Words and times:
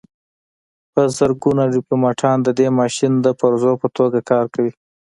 په 0.93 1.01
زرګونو 1.17 1.63
ډیپلوماتان 1.75 2.37
د 2.43 2.47
دې 2.59 2.67
ماشین 2.79 3.13
د 3.21 3.27
پرزو 3.39 3.71
په 3.81 3.87
توګه 3.97 4.19
کار 4.31 4.45
کوي 4.53 4.71